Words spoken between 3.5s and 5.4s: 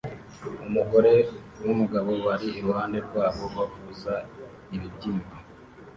bavuza ibibyimba